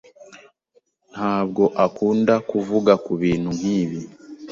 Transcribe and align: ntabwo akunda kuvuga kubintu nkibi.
ntabwo 1.11 1.63
akunda 1.85 2.33
kuvuga 2.49 2.93
kubintu 3.05 3.49
nkibi. 3.57 3.99